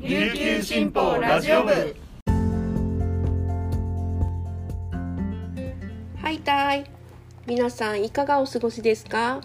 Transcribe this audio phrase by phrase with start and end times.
[0.00, 1.72] 琉球新報ラジオ部。
[6.22, 6.84] はいたい。
[7.48, 9.40] 皆さんいかがお過ごしですか？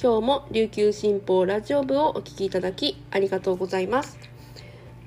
[0.00, 4.20] 今日も琉球新報ラジオ部をお聞きいただきありがとうございます。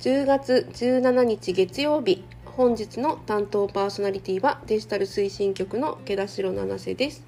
[0.01, 7.23] 10月17日月曜日本日の担当パーソナリティはデジタル推進局の毛田代七瀬です。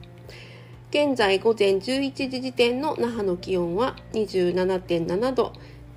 [0.90, 5.54] 現在午前11時時点の那覇の気温は27.7度。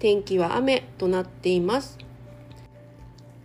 [0.06, 1.98] 天気は雨となっています。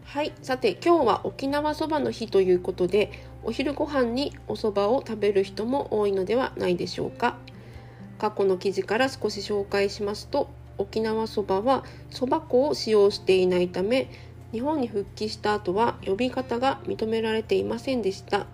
[0.03, 0.31] はい。
[0.43, 3.11] さて今日は沖縄そばの日ということで
[3.43, 7.39] お昼ご飯にお蕎麦を食べる人も多いのではないでしょうか。
[8.19, 14.11] 過去の記事から少し紹介しますと沖縄そばはそば粉を使用していないため
[14.51, 18.45] 日本に復帰した後は呼び方が認められていませんでした。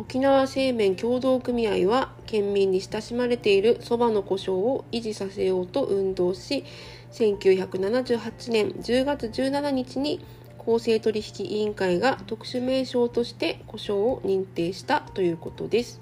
[0.00, 6.64] 沖縄製麺協同組合は県民に親しまれているそばの故障を維持させようと運動し
[7.12, 10.24] 1978年10月17日に
[10.56, 16.00] 公正取引委員会が特殊名称として故障を認定したということです。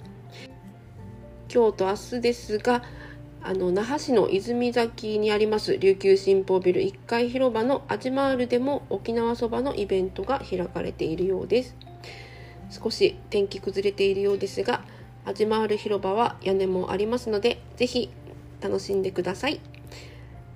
[1.53, 2.85] 今日と明日ですが
[3.43, 11.88] あの那覇市の泉崎にあります琉球新報ビル1階広場のアジマールでも沖縄そばのイベントが開かれているようです。
[12.71, 14.83] 少し天気崩れているようですが
[15.25, 18.11] アジマール広場は屋根もありますのでぜひ
[18.61, 19.61] 楽しんでください。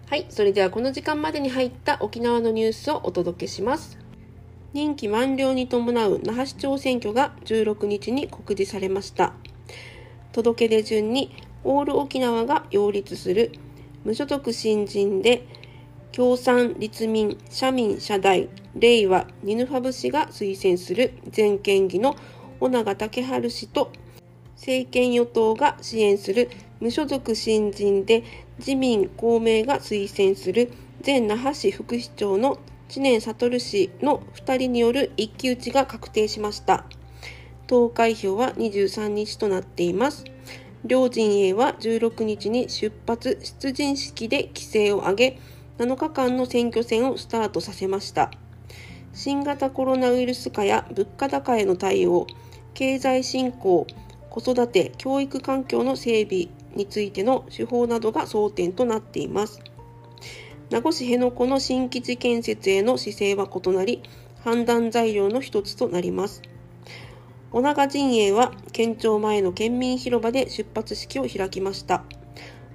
[0.07, 3.99] はいそれではこの時間までに入った沖縄のニュースをお届けします。
[4.75, 9.35] 任期満了に伴う那覇市長選挙が16日に告示されました。
[10.33, 13.53] 届け出順にオール沖縄が擁立する
[14.05, 15.47] 無所属新人で
[16.13, 22.17] 共産、立民、社民、社大、令和、ニヌファブ氏が推薦する全県議の
[22.61, 23.91] 尾長武春氏と
[24.57, 28.25] 政権与党が支援する無所属新人で
[28.59, 30.71] 自民公明が推薦する
[31.05, 36.85] 前那覇市副市長の知念悟氏の2人による一騎打ちが確定しました。
[37.67, 40.25] 投開票は23日となっています。
[40.85, 45.39] 両陣営は16日に出発出陣式で規制を上げ
[45.79, 48.31] 7日間の選挙戦をスタートさせました。
[49.13, 52.27] 新型コロナウイルス化や物価高への対応
[52.75, 53.87] 経済振興
[54.31, 59.61] 子育て教育環境の整備についての手法などが争点となっています。
[60.71, 64.03] 名護市辺野古の新基地建設への姿勢は異なり
[64.43, 66.41] 判断材料の一つとなります。
[67.51, 72.03] 小長陣営は県庁前の県民広場で出発式を開きました。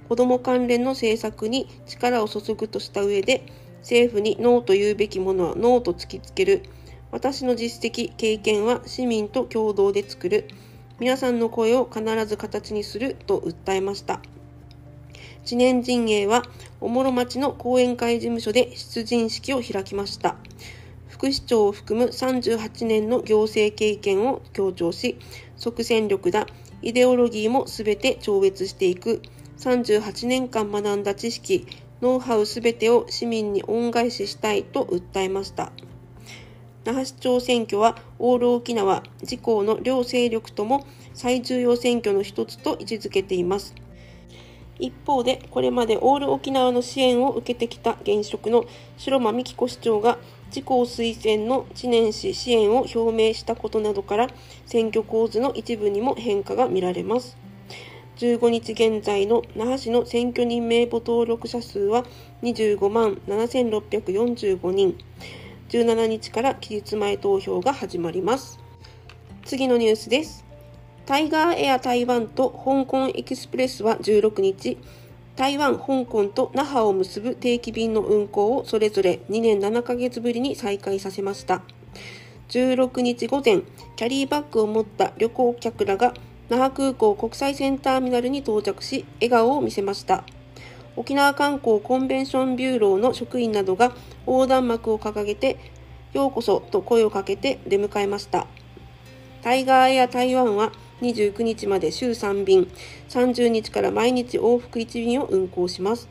[0.08, 3.44] 子ども関連の政策に力を注ぐとした上で
[3.80, 6.62] 政府にノーと言うべきものはノーと突きつける。
[7.10, 10.48] 私の実績経験は市民と共同で作る。
[10.98, 14.20] 皆さんの声を必ず形にすると訴えました。
[15.44, 16.42] 知念陣営は
[16.80, 20.36] おもろ町の後援会事務所で出陣式を開きました。
[21.08, 25.18] 副市長を含む38年の行政経験を強調し
[25.56, 26.46] 即戦力だ
[26.82, 29.22] イデオロギーも全て超越していく。
[29.58, 31.66] 38年間学んだ知識
[32.00, 35.72] ノウハウすべてを市民に恩返ししたいと訴えました。
[36.84, 43.74] 那覇市長選挙はオール沖縄自公の両勢力とも最重要選挙の一つと位置づけています。
[44.78, 48.64] 一方でこれまでオール沖縄の支援を受けてきた現職の
[48.96, 54.28] 白間美希子市長が自公推薦の知念市支援を表明したことなどから
[54.66, 57.47] 選挙構図の一部にも変化が見られます。
[58.18, 62.04] 15日現在の那覇市の選挙人名簿登録者数は
[62.42, 64.98] 25万7645人。
[65.68, 68.58] 17日から期日前投票が始まります。
[69.44, 70.44] 次のニュースです。
[71.06, 74.78] タイガーエア台湾と香港エクスプレスは16日。
[75.36, 81.62] 台湾、香港と那覇を結ぶ定期便の運航をそれぞれ2年7ヶ月ぶりに再開させました。
[82.48, 83.60] 16日午前
[83.94, 86.14] キャリーバッグを持った旅行客らが
[86.48, 90.24] 那覇空港国際線ターミナルに到着し笑顔を見せました。
[90.96, 93.92] 沖縄観光コンベンションビューローの職員などが
[94.26, 95.56] 横断幕を掲げて
[96.12, 98.46] ようこそと声をかけて出迎えました。
[99.42, 102.68] タイガーエア台湾は29日まで週3便
[103.08, 106.08] 30日から毎日往復1便を運航します。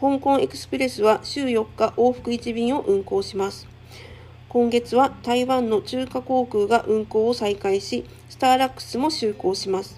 [0.00, 3.68] 香港エクスプレスは週4日往復1便を運航します。
[4.50, 9.94] 今月は台湾の中華航空が運航を再開しスターラックスも就航します。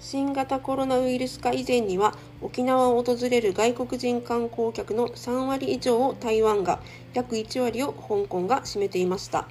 [0.00, 6.80] 新型コロナウイルス化以前には沖縄を訪れる外国人観光客の3割以上を台湾が
[7.14, 9.46] 約1割を香港が占めていました。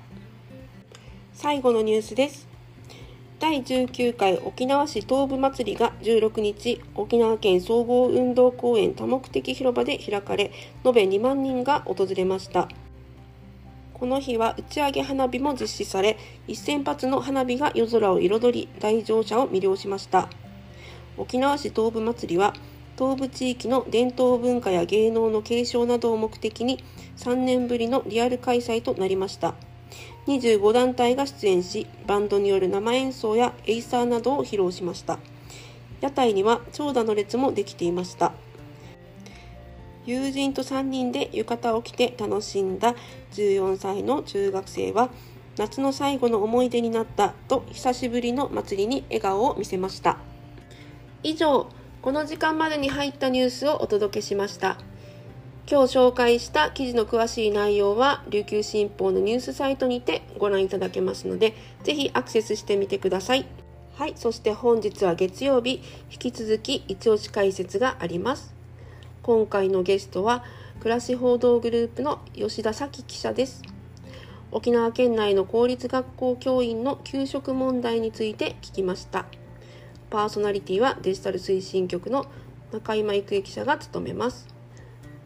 [1.31, 2.49] 最後のニュースです。
[3.39, 10.51] 第19回沖縄市東部祭りが16日沖縄県総合運動公園多目的広場で開かれ
[10.85, 12.67] 延べ2万人が訪れました。
[14.03, 16.17] この日は打ち上げ花火も実施され
[16.49, 20.27] 1000発の花火が夜空を彩り来場者を魅了しました。
[21.15, 22.53] 沖縄市東部祭りは
[22.97, 26.83] 東部地域の伝統文化や芸能の継承などを目的に
[27.15, 29.53] 3年ぶりのリアル開催となりました。
[30.27, 35.17] 25団体が出演しバンドによる生演奏やエイサーなどを披露しました。
[36.01, 38.33] 屋台には長蛇の列もできていました。
[40.05, 42.95] 友人と3人で浴衣を着て楽しんだ
[43.33, 45.09] 14歳の中学生は
[45.57, 50.17] 夏の最後の思い出になったと久しぶりの祭りに笑顔を見せました。
[51.21, 51.67] 以上
[52.01, 54.77] この時間までに入ったニュースをお届けしました。
[55.69, 63.45] 今日紹介した記事の詳しい内容は琉球新報のニュースサイトにてご覧いただけますのでぜひアクセスしてみてください。
[63.93, 65.81] はいそして本日は月曜日。
[66.11, 68.52] 引き続き一押し解説があります。
[69.23, 70.43] 今回のゲストは
[70.79, 73.61] 暮らし報道グループの吉田咲記者です。
[74.51, 79.25] 沖縄県内の公立学校教員の給食問題について聞きました。
[80.09, 82.25] パーソナリティはデジタル推進局の
[82.73, 84.45] 中今郁恵記者が務めます。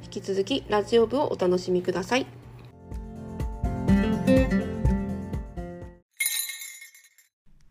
[0.04, 2.28] 引き続きラジオ部をお楽しみください。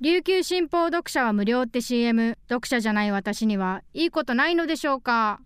[0.01, 5.41] 琉球新報読者は無料って CM 読者じゃない私にはいいことないのでしょうか？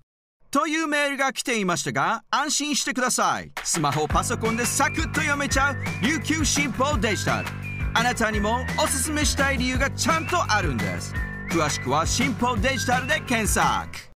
[0.51, 3.53] というメールが来ていましたが安心してください。
[3.63, 7.49] スマホパソコンでサクッと読めちゃう琉球新報デジタル。
[7.95, 11.15] あなたにもおすすめしたい理由がちゃんとあるんです。
[11.51, 14.11] 詳しくは新報デジタルで検索。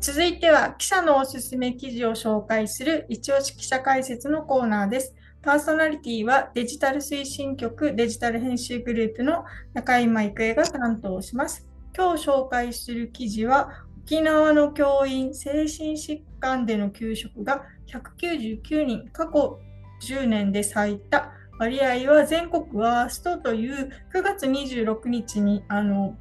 [0.00, 5.15] 続いては記者のおすすめ記事を紹介する一押し記者解説のコーナーです。
[5.46, 9.44] パーソナリティはデジタル推進局デジタル編集グループの
[9.74, 11.64] 中今郁恵が担当します。
[11.96, 19.60] 今日紹介する記事は沖縄の教員精神疾患での給食が199人過去
[20.02, 26.16] 10年で最多割合は全国ワーストという9月26日にあの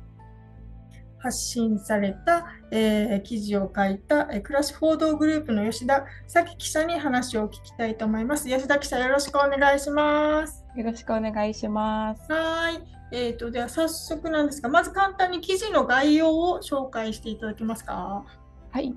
[1.25, 8.47] 発信された、えー、記事を書いた、えー、暮らし報道グループの吉田咲記者に話を聞きたいと思います。
[8.47, 10.63] 吉田記者、よろしくお願いします。
[10.75, 12.31] よろしくお願いします。
[12.31, 12.79] はい。
[13.11, 18.23] えーと、では早速なんですが、まず簡単に記事の概要を紹介していただけますか？
[18.71, 18.93] はい。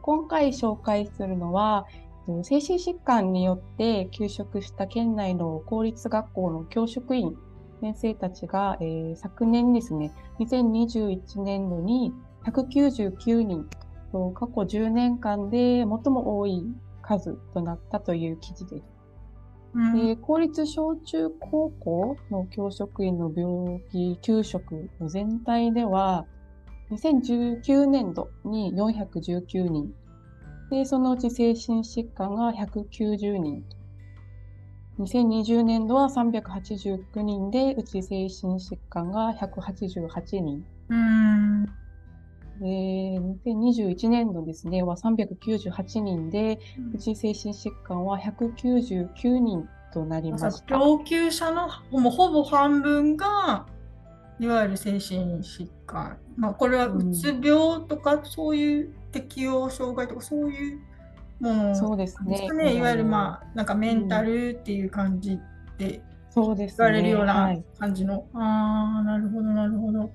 [0.00, 1.86] 今回紹介するのは、
[2.42, 7.36] 精神疾患によって休職した県内の公立学校の教職員
[7.80, 12.12] 先生たちが、えー、昨年ですね、2021年度に
[12.44, 13.66] 199人
[14.12, 16.64] と過去10年間で最も多い
[17.02, 18.84] 数となったという記事です。
[19.72, 26.26] うん、で公立小中高校の教職員の病気給食の全体では、
[26.90, 29.94] 2019年度に419人、
[30.70, 33.64] でそのうち精神疾患が190人
[35.00, 40.64] 2020年度は389人で、うち精神疾患が188人。
[40.90, 41.66] うん
[42.60, 46.58] で2021年度ですね、は398人で、
[46.94, 50.78] うち精神疾患は199人となりました。
[50.78, 53.66] 供給者のもほぼ半分が、
[54.38, 56.18] いわゆる精神疾患。
[56.36, 60.80] まあ、これはうつ病とか、そういう適応障害とか、そういう
[61.40, 62.48] もうそうですね。
[62.52, 62.76] ね。
[62.76, 65.38] いわゆるまあなんかメンタルっていう感じ
[65.78, 66.02] で
[66.34, 70.12] 言われるような感じの、ねはい、ああなるほどなるほど。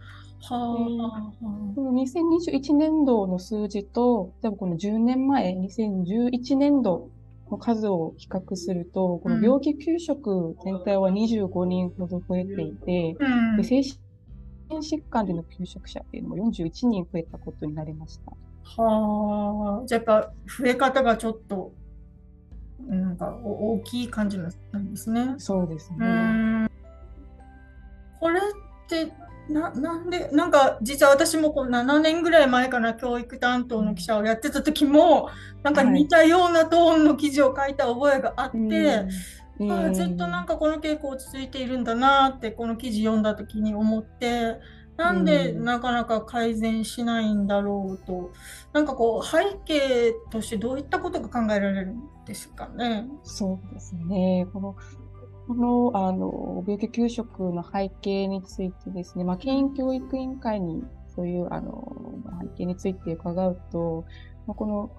[0.47, 7.09] はあ、2021年度の数字と、多分この10年前、2011年度
[7.49, 13.81] の数を比較すると、この病気給食全体は25人ほど増えていて、うん、で精
[14.69, 18.33] 神疾患での給食者っていうのも41人増えたことになりました。
[18.65, 21.71] はあ、じゃあやっぱ増え方がちょっと、
[22.87, 24.47] なんか大きい感じな
[24.79, 25.35] んですね。
[25.37, 26.67] そうですね。
[28.19, 28.41] これっ
[28.87, 29.11] て
[29.49, 35.29] ななんでなんか実は私もこう7年ぐらい前から教育担当の記者をやってた時も
[35.63, 39.09] なんか似たようなトーンの記事を書いた覚えがあって、はい、
[39.61, 44.59] あずっとなんかこの傾向落ち着いているんだなってこの記事読んだ時に思って
[44.97, 48.31] なんでなかなか改善しないんだろうと、
[48.71, 53.05] なんかこう背景としてどういったことが考えられるんですかね？
[53.23, 54.47] そうですね。
[54.53, 54.75] この
[55.47, 60.81] このあの病気給食の背景についてですね、まあ、県員教育委員会に
[61.13, 61.93] そういうあの
[62.41, 64.05] 背景について伺うと、
[64.47, 64.91] まあ、この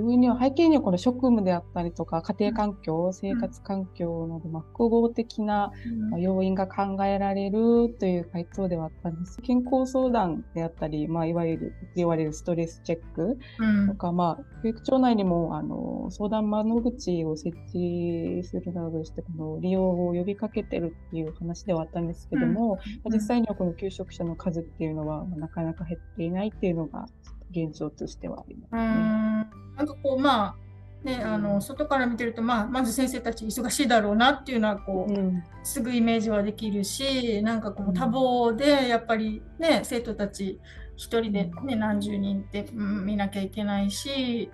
[0.00, 5.70] 病院には背景にはこの職務であったりとか、家庭環境、生活環境など、まあ、複合的な
[6.10, 9.40] まあ要因が考えられるという回答ではあったんです。
[9.42, 13.88] 健康相談であったり、まあ、いわゆる、言われるストレスチェックうん。
[13.88, 27.06] とか、まあ、教育庁内にも、あの、相談窓口を設置するなどして、この利用を呼びかけてるっていう話ではあったんですけども、まあ実際にはこの求職者の数っていうのは、まあなかなか減っていないっていうのが
[27.50, 28.80] 現状としてはありますね。
[28.80, 29.76] うん。
[29.76, 30.56] なんかこうまあ
[31.04, 35.42] ねあの外から見てると、まあ、まず先生たち忙しいだろうなっていうのはこう、うん。
[35.62, 40.58] すぐイメージはできるしなんかこう多忙でやっぱりね生徒たち
[40.96, 44.50] 一人で、ね、何十人って、うん見なきゃいけないし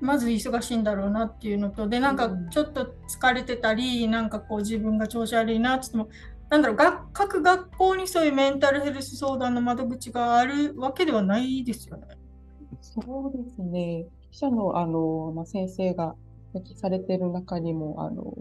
[0.00, 6.08] まず忙しいんだろうなっていうのとでなんかちょっと疲れてたりなんかこう自分が調子悪いなって言っても
[6.50, 12.06] なんだろう学各学校にそういうメンタルヘルス相談の窓口があるわけではないですよね。
[12.80, 14.06] そうですね。
[14.30, 16.14] 記者の、あの、まあ、先生が
[16.54, 18.32] 指摘されている中にも、あの、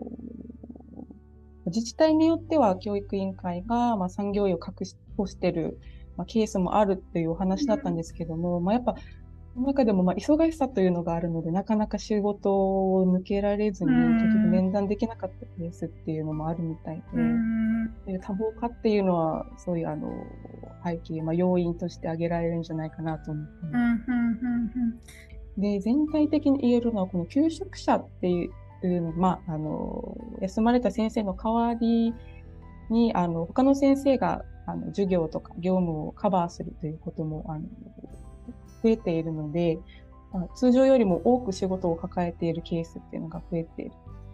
[1.67, 4.85] 自治体によっては教育委員会が、まあ、産業医を確
[5.17, 5.79] 保してる、
[6.15, 8.95] まあ、ケースもあるっていうお話だったんですけども、まあ、やっぱ、
[9.55, 17.85] の中でも、まあ、忙しさというのがあるので、なかなか仕事を抜けられずに、面談できなかったケースっていうのもあるみたいで、うん。
[18.05, 20.09] で多忙化っていうのは、そういう、あの、
[20.83, 25.61] 背景、まあ、要因として挙げられるんじゃないかなと思ってます。
[25.61, 28.51] で、全体的に言えるのは、この求職者っていう
[29.15, 32.13] まあ、あの、休まれた先生の代わり
[32.89, 37.65] に、あの、他の先生が、あの、授業とか業務をカバーするということも、あの、
[38.85, 39.79] 増えているので、
[40.31, 43.91] まあ通常よりも多く仕事を抱えているケースっていうのが増えている。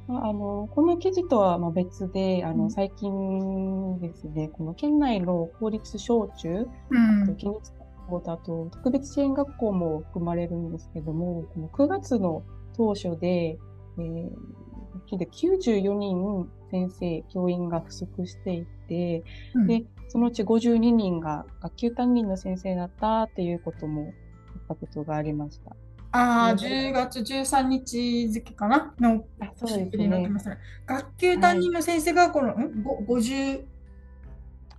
[0.07, 2.71] まああの、この記事とはまあ別で、あの、うん。
[2.71, 7.23] 最近ですね、この県内の公立小中、うん。
[7.23, 12.43] あと県立学校とあと特別支援学校も含まれるんですけども、この9月の
[12.75, 13.57] 当初で、
[13.97, 19.23] えー、で94人先生、教員が不足していて、
[19.55, 19.67] うん。
[19.67, 24.30] で、そのうち52人が学級担任の先生だったっていうこともあ
[24.73, 25.75] ったことがありました。
[26.13, 28.93] ああ、うん10月13日付かな？
[28.99, 30.29] のあそうですになってね。
[30.29, 30.57] ますね。
[30.85, 32.83] 学級担任の先生がこの、ん？
[32.83, 33.63] ご50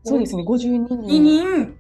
[0.05, 1.07] そうですね、52 2人。
[1.07, 1.75] 人？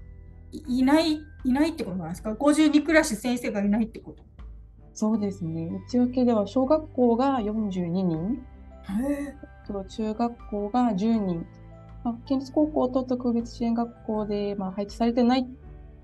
[0.52, 4.22] いいないいないってことなんですか ?52 クラス先生がいないってこと？
[4.94, 5.70] そうですね。
[5.88, 8.42] 内訳では小学校が42人、
[8.88, 9.34] へ
[9.66, 11.46] と中学校が10人、
[12.04, 15.46] まあ、県立高校と特別支援学校で、まあ、配置されてない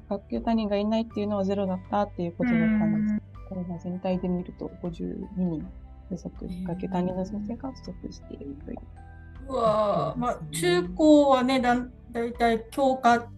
[0.09, 3.29] 学級担任がいないっていうのはゼロだったっていうことだったんです。
[3.49, 5.67] けど、まあ、全体で見ると52人
[6.09, 6.33] 不足、
[6.67, 8.79] 学級担任の先生が不足しているという。
[9.49, 13.29] うわーまあ、中高はねだんだいたい教科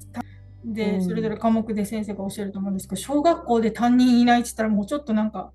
[0.64, 0.74] うん。
[0.74, 5.52] でそれぞれ科目で先生が教えると思うんですけど、小学校で担任いないって言ったらもうちょっとなんか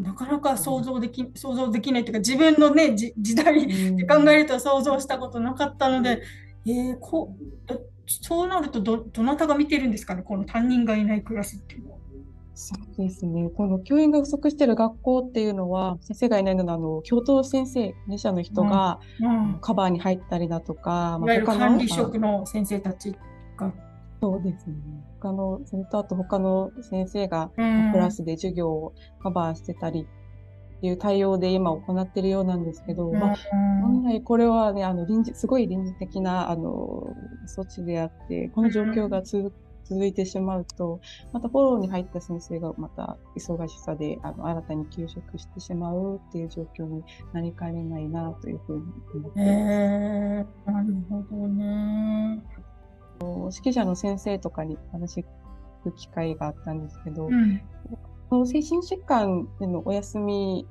[0.00, 6.22] なかなか想像でき想像できないというか自分のねじ時代で考えると想像したことなかったので、
[6.66, 7.36] えーこ
[7.68, 10.22] うそうなるとどどなたが見てるんですかね？
[10.22, 11.98] この担任がいないクラスっていうのは。
[12.54, 13.50] そうですね。
[13.50, 23.14] この教員が不足している学校っていうのは、先生がいないので、あの、教頭先生、二者の人がうんカバーに入ったりだとか、いわゆる管理あ職の先生たち
[23.56, 23.72] が。
[24.20, 24.74] そうですね。
[25.20, 30.17] 他の、それとあと他の先生がうんクラスで授業をカバーしてたりっ
[30.80, 33.36] ていう対応で今行っているようなんですけど、まあ、
[33.82, 37.14] 本来これはね、あの、臨時、すごい臨時的な、あの、
[37.46, 39.52] 措置であって、この状況が続
[39.88, 41.00] 続いてしまうと、
[41.32, 49.40] またフォローに入った先生がまた忙しさで、あの、新たに休職してしまうっていう状況になりかねないなというふうに思っています。
[49.40, 52.42] へえなるほどね。
[53.20, 55.24] 指揮者の先生とかに話聞
[55.84, 57.60] く機会があったんですけど、うん
[58.28, 60.66] その精神疾患でのお休み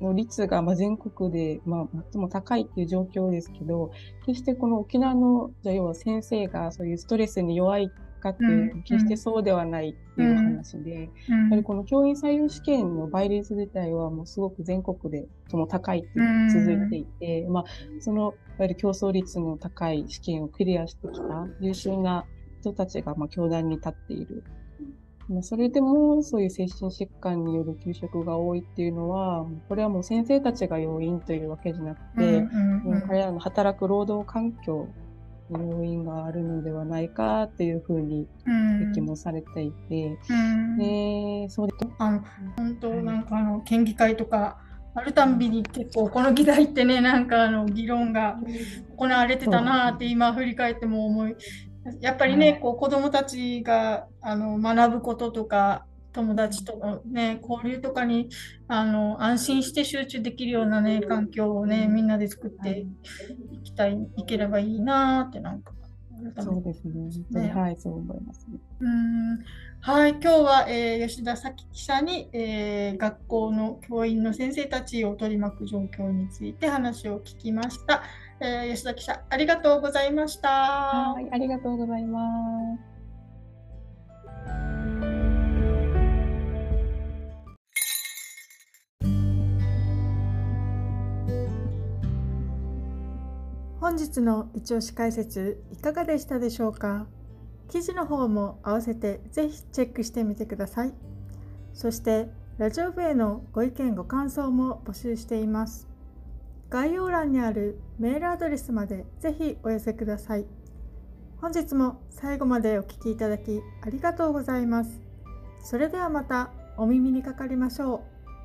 [0.00, 3.90] の率がまあ全国でまあ最も高いっていう状況ですけど、
[4.26, 17.64] 決してこの沖縄の、じゃあ要は先生がそういうストレスに弱いかっていうと、うん決してそうではないっていう話で、やうんはりこの教員採用試験の倍率自体はもうすごく全国でとも高いっていうのが続いていて、まあ
[18.00, 22.26] そのいわゆる競争率の高い試験をクリアしてきた優秀な
[22.60, 24.42] 人たちがまあ教壇に立っている。
[25.28, 34.88] まあそれでもそういう精神疾患による休職が多いっていうのは、これはもう先生たちが要因というわけじゃなくて、うんもう彼らの働く労働環境
[35.50, 40.78] の要因があるのではないかっていうふうに指摘もされていて、うん。
[40.78, 41.86] で、そうです。
[41.98, 42.24] あの
[42.56, 44.58] 本当なんかあの県議会とか
[44.94, 48.38] あるたんびに結構この議題ってねなんかあの議論が
[48.96, 51.36] 行われてたなって今振り返っても思い
[52.00, 58.28] やっぱりね、はいこう子どもたちがあの学ぶこととか友達とのね、交流とかに
[58.68, 62.86] あの安心して集中できるようなね、環境をね、みんなで作って
[63.52, 65.72] いきたい、いければいいなってなんか
[66.40, 66.92] そうですね。
[66.94, 68.58] 本当に、はい、そう思いますね。
[68.80, 69.44] うん
[69.80, 78.02] はい、今日は、えー、吉田咲記者に、えー、学校の教員の先生たちを取り巻く状況について話を聞きました。
[78.40, 80.48] えー、吉田記者、ありがとうございました。
[80.48, 82.20] はい、ありがとうございま
[82.76, 82.94] す。
[93.80, 97.06] 本日の一押し解説いかがでしたでしょうか？
[97.70, 100.94] 記事の方も合わせてぜひチェックしてみてください。
[101.74, 105.86] そしてラジオ部へのご意見ご感想も募集しています。
[106.74, 110.46] 概要欄にあるメールアドレスまでぜひお寄せください。
[111.40, 115.00] 本日も最後までお聴きいただきありがとうございます。
[115.62, 118.02] それではまたお耳にかかりましょ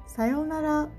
[0.08, 0.12] う。
[0.12, 0.90] さようなら。